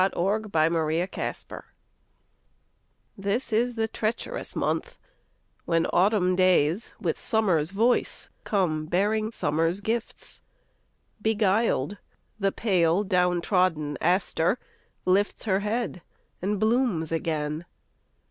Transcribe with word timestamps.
Helen 0.01 0.49
Hunt 0.51 1.11
Jackson 1.13 1.45
November 1.51 1.65
THIS 3.19 3.53
is 3.53 3.75
the 3.75 3.87
treacherous 3.87 4.55
month 4.55 4.97
when 5.65 5.85
autumn 5.93 6.35
days 6.35 6.91
With 6.99 7.19
summer's 7.21 7.69
voice 7.69 8.27
come 8.43 8.87
bearing 8.87 9.29
summer's 9.29 9.79
gifts. 9.79 10.41
Beguiled, 11.21 11.97
the 12.39 12.51
pale 12.51 13.03
down 13.03 13.41
trodden 13.41 13.95
aster 14.01 14.57
lifts 15.05 15.43
Her 15.43 15.59
head 15.59 16.01
and 16.41 16.59
blooms 16.59 17.11
again. 17.11 17.65